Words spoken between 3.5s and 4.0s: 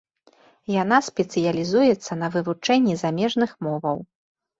моваў.